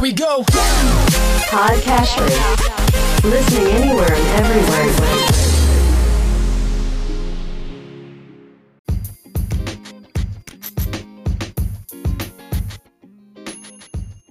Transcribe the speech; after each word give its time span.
Here 0.00 0.08
we 0.08 0.16
go. 0.16 0.40
Podcasters. 1.52 2.32
Listening 3.20 3.68
anywhere 3.68 4.08
and 4.08 4.26
everywhere. 4.40 4.88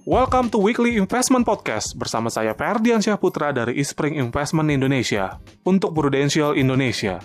Welcome 0.02 0.50
to 0.50 0.58
Weekly 0.58 0.98
Investment 0.98 1.46
Podcast 1.46 1.94
bersama 1.94 2.34
saya 2.34 2.50
Ferdian 2.58 2.98
Syahputra 2.98 3.54
dari 3.54 3.78
Ispring 3.78 4.18
Investment 4.18 4.74
Indonesia 4.74 5.38
untuk 5.62 5.94
Prudential 5.94 6.58
Indonesia. 6.58 7.22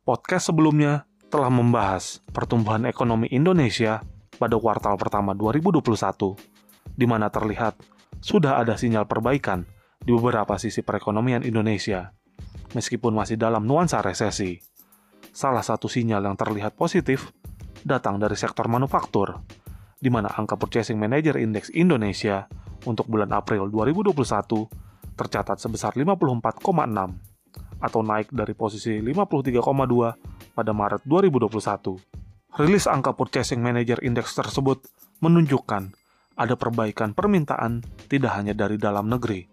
Podcast 0.00 0.48
sebelumnya 0.48 1.04
telah 1.28 1.52
membahas 1.52 2.24
pertumbuhan 2.32 2.88
ekonomi 2.88 3.28
Indonesia 3.28 4.00
pada 4.40 4.56
kuartal 4.56 4.96
pertama 4.96 5.36
2021, 5.36 6.55
di 6.94 7.08
mana 7.08 7.32
terlihat 7.32 7.80
sudah 8.22 8.62
ada 8.62 8.78
sinyal 8.78 9.10
perbaikan 9.10 9.66
di 10.00 10.14
beberapa 10.14 10.54
sisi 10.60 10.86
perekonomian 10.86 11.42
Indonesia, 11.42 12.14
meskipun 12.72 13.10
masih 13.10 13.34
dalam 13.34 13.66
nuansa 13.66 13.98
resesi. 14.04 14.62
Salah 15.34 15.66
satu 15.66 15.90
sinyal 15.90 16.24
yang 16.24 16.36
terlihat 16.38 16.78
positif 16.78 17.34
datang 17.82 18.16
dari 18.22 18.38
sektor 18.38 18.70
manufaktur, 18.70 19.42
di 20.00 20.08
mana 20.08 20.30
angka 20.32 20.54
Purchasing 20.56 20.96
Manager 20.96 21.36
Index 21.36 21.68
Indonesia 21.74 22.48
untuk 22.86 23.10
bulan 23.10 23.34
April 23.34 23.68
2021 23.68 24.16
tercatat 25.16 25.56
sebesar 25.56 25.96
54,6 25.96 26.52
atau 27.80 28.00
naik 28.00 28.32
dari 28.32 28.52
posisi 28.52 29.00
53,2 29.00 30.56
pada 30.56 30.72
Maret 30.72 31.02
2021. 31.04 32.56
Rilis 32.56 32.88
angka 32.88 33.12
Purchasing 33.12 33.60
Manager 33.60 34.00
Index 34.00 34.32
tersebut 34.32 34.88
menunjukkan 35.20 35.92
ada 36.36 36.54
perbaikan 36.54 37.16
permintaan 37.16 37.80
tidak 38.06 38.36
hanya 38.36 38.52
dari 38.52 38.76
dalam 38.76 39.08
negeri, 39.08 39.48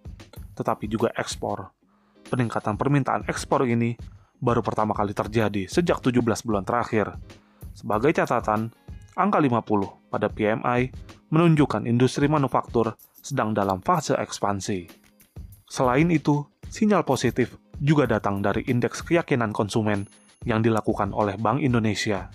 tetapi 0.54 0.92
juga 0.92 1.10
ekspor. 1.16 1.72
Peningkatan 2.28 2.76
permintaan 2.76 3.24
ekspor 3.32 3.64
ini 3.64 3.96
baru 4.44 4.60
pertama 4.60 4.92
kali 4.92 5.16
terjadi 5.16 5.72
sejak 5.72 6.04
17 6.04 6.20
bulan 6.44 6.68
terakhir. 6.68 7.16
Sebagai 7.72 8.12
catatan, 8.12 8.70
angka 9.16 9.40
50 9.40 10.12
pada 10.12 10.28
PMI 10.28 10.92
menunjukkan 11.32 11.88
industri 11.88 12.28
manufaktur 12.28 12.94
sedang 13.24 13.56
dalam 13.56 13.80
fase 13.80 14.14
ekspansi. 14.20 14.86
Selain 15.66 16.12
itu, 16.12 16.44
sinyal 16.68 17.08
positif 17.08 17.58
juga 17.80 18.06
datang 18.06 18.44
dari 18.44 18.68
indeks 18.68 19.02
keyakinan 19.02 19.56
konsumen 19.56 20.06
yang 20.44 20.60
dilakukan 20.60 21.16
oleh 21.16 21.40
Bank 21.40 21.64
Indonesia. 21.64 22.30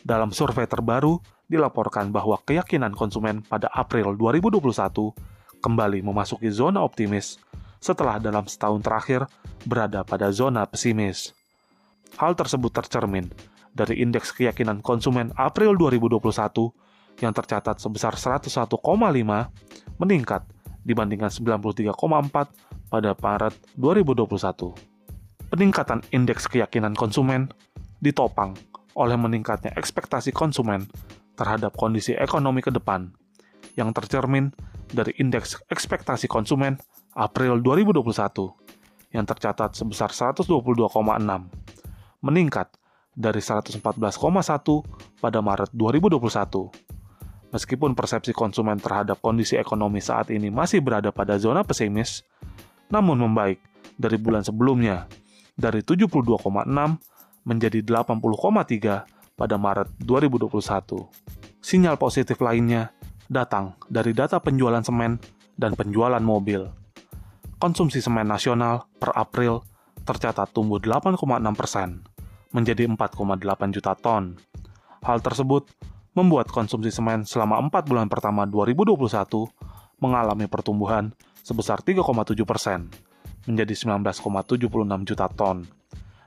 Dalam 0.00 0.32
survei 0.32 0.66
terbaru, 0.66 1.20
dilaporkan 1.48 2.08
bahwa 2.08 2.40
keyakinan 2.42 2.96
konsumen 2.96 3.44
pada 3.44 3.68
April 3.72 4.16
2021 4.16 5.60
kembali 5.60 6.04
memasuki 6.04 6.48
zona 6.48 6.80
optimis 6.80 7.40
setelah 7.80 8.16
dalam 8.16 8.48
setahun 8.48 8.80
terakhir 8.80 9.28
berada 9.68 10.04
pada 10.04 10.32
zona 10.32 10.64
pesimis. 10.64 11.36
Hal 12.16 12.32
tersebut 12.32 12.72
tercermin 12.72 13.28
dari 13.74 14.00
indeks 14.00 14.32
keyakinan 14.32 14.80
konsumen 14.80 15.34
April 15.36 15.76
2021 15.76 17.20
yang 17.20 17.32
tercatat 17.34 17.76
sebesar 17.78 18.16
101,5 18.16 18.80
meningkat 20.00 20.42
dibandingkan 20.84 21.32
93,4 21.32 21.92
pada 22.92 23.10
Maret 23.16 23.54
2021. 23.76 25.50
Peningkatan 25.50 26.00
indeks 26.10 26.48
keyakinan 26.48 26.96
konsumen 26.96 27.50
ditopang 28.00 28.54
oleh 28.94 29.18
meningkatnya 29.18 29.74
ekspektasi 29.74 30.30
konsumen 30.30 30.86
terhadap 31.34 31.74
kondisi 31.74 32.14
ekonomi 32.14 32.62
ke 32.62 32.70
depan 32.70 33.10
yang 33.74 33.90
tercermin 33.90 34.54
dari 34.90 35.10
indeks 35.18 35.58
ekspektasi 35.66 36.30
konsumen 36.30 36.78
April 37.18 37.58
2021 37.62 39.14
yang 39.14 39.26
tercatat 39.26 39.74
sebesar 39.74 40.10
122,6 40.10 40.94
meningkat 42.22 42.68
dari 43.14 43.38
114,1 43.38 43.78
pada 45.22 45.38
Maret 45.38 45.70
2021. 45.70 47.54
Meskipun 47.54 47.94
persepsi 47.94 48.34
konsumen 48.34 48.82
terhadap 48.82 49.22
kondisi 49.22 49.54
ekonomi 49.54 50.02
saat 50.02 50.34
ini 50.34 50.50
masih 50.50 50.82
berada 50.82 51.14
pada 51.14 51.38
zona 51.38 51.62
pesimis, 51.62 52.26
namun 52.90 53.14
membaik 53.22 53.62
dari 53.94 54.18
bulan 54.18 54.42
sebelumnya 54.42 55.06
dari 55.54 55.86
72,6 55.86 56.34
menjadi 57.44 57.84
80,3 57.84 59.36
pada 59.36 59.56
Maret 59.60 59.88
2021. 60.00 61.08
Sinyal 61.60 61.96
positif 61.96 62.40
lainnya 62.40 62.92
datang 63.28 63.76
dari 63.88 64.12
data 64.12 64.36
penjualan 64.40 64.84
semen 64.84 65.16
dan 65.56 65.72
penjualan 65.72 66.20
mobil. 66.20 66.68
Konsumsi 67.56 68.04
semen 68.04 68.28
nasional 68.28 68.84
per 69.00 69.14
April 69.16 69.64
tercatat 70.04 70.52
tumbuh 70.52 70.76
8,6 70.76 71.16
persen 71.56 72.04
menjadi 72.52 72.84
4,8 72.86 73.74
juta 73.74 73.92
ton. 73.96 74.36
Hal 75.00 75.18
tersebut 75.24 75.68
membuat 76.14 76.48
konsumsi 76.52 76.92
semen 76.92 77.26
selama 77.26 77.58
4 77.58 77.88
bulan 77.88 78.06
pertama 78.06 78.46
2021 78.46 79.00
mengalami 79.98 80.46
pertumbuhan 80.46 81.10
sebesar 81.42 81.82
3,7 81.82 82.36
persen 82.44 82.88
menjadi 83.44 83.74
19,76 83.76 85.08
juta 85.08 85.26
ton. 85.32 85.64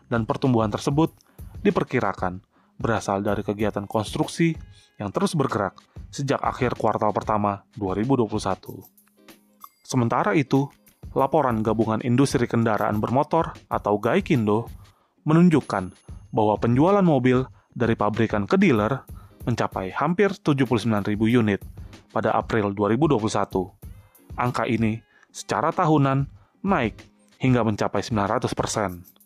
Dan 0.07 0.23
pertumbuhan 0.23 0.72
tersebut 0.72 1.12
diperkirakan 1.62 2.40
berasal 2.78 3.25
dari 3.25 3.41
kegiatan 3.44 3.84
konstruksi 3.90 4.56
yang 4.97 5.12
terus 5.12 5.34
bergerak 5.35 5.78
sejak 6.09 6.40
akhir 6.41 6.78
kuartal 6.79 7.12
pertama 7.12 7.66
2021. 7.75 8.28
Sementara 9.84 10.35
itu, 10.35 10.68
laporan 11.16 11.63
Gabungan 11.63 12.03
Industri 12.03 12.45
Kendaraan 12.50 13.00
Bermotor 13.00 13.56
atau 13.72 13.97
GAIKINDO 13.97 14.68
menunjukkan 15.23 15.91
bahwa 16.31 16.56
penjualan 16.59 17.03
mobil 17.03 17.44
dari 17.72 17.95
pabrikan 17.95 18.44
ke 18.50 18.59
dealer 18.59 19.06
mencapai 19.47 19.95
hampir 19.95 20.35
79.000 20.35 21.07
unit 21.16 21.62
pada 22.12 22.35
April 22.35 22.75
2021. 22.75 23.24
Angka 24.38 24.68
ini 24.68 25.00
secara 25.31 25.72
tahunan 25.72 26.28
naik 26.68 27.00
hingga 27.39 27.63
mencapai 27.63 28.03
900%. 28.03 29.16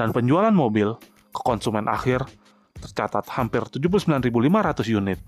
Dan 0.00 0.16
penjualan 0.16 0.48
mobil 0.56 0.96
ke 1.28 1.40
konsumen 1.44 1.84
akhir 1.84 2.24
tercatat 2.80 3.28
hampir 3.36 3.60
79.500 3.68 4.32
unit 4.96 5.20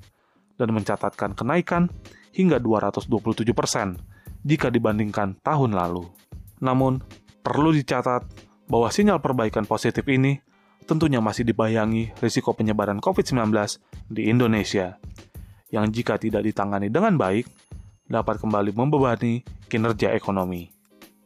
dan 0.57 0.73
mencatatkan 0.73 1.37
kenaikan 1.37 1.93
hingga 2.33 2.57
227% 2.57 3.13
jika 4.49 4.73
dibandingkan 4.73 5.37
tahun 5.45 5.77
lalu. 5.77 6.09
Namun, 6.65 7.05
perlu 7.45 7.77
dicatat 7.77 8.25
bahwa 8.65 8.89
sinyal 8.89 9.21
perbaikan 9.21 9.69
positif 9.69 10.09
ini 10.09 10.41
tentunya 10.89 11.21
masih 11.21 11.45
dibayangi 11.45 12.17
risiko 12.25 12.57
penyebaran 12.57 12.97
COVID-19 12.97 13.53
di 14.09 14.33
Indonesia, 14.33 14.97
yang 15.69 15.93
jika 15.93 16.17
tidak 16.17 16.49
ditangani 16.49 16.89
dengan 16.89 17.21
baik, 17.21 17.45
dapat 18.09 18.41
kembali 18.41 18.73
membebani 18.73 19.45
kinerja 19.69 20.17
ekonomi. 20.17 20.82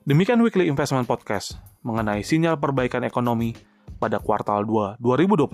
Demikian 0.06 0.38
Weekly 0.38 0.70
Investment 0.70 1.02
Podcast 1.10 1.58
mengenai 1.82 2.22
sinyal 2.22 2.62
perbaikan 2.62 3.02
ekonomi 3.02 3.58
pada 3.98 4.22
kuartal 4.22 4.62
2 4.62 5.02
2021. 5.02 5.50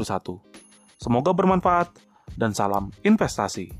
Semoga 1.00 1.32
bermanfaat 1.32 1.88
dan 2.36 2.52
salam 2.52 2.92
investasi. 3.00 3.72